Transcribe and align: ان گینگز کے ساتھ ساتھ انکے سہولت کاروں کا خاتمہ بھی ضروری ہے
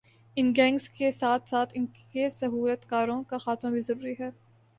ان 0.37 0.51
گینگز 0.57 0.87
کے 0.89 1.09
ساتھ 1.11 1.49
ساتھ 1.49 1.73
انکے 1.75 2.29
سہولت 2.29 2.89
کاروں 2.89 3.21
کا 3.23 3.37
خاتمہ 3.37 3.71
بھی 3.71 3.79
ضروری 3.81 4.13
ہے 4.19 4.29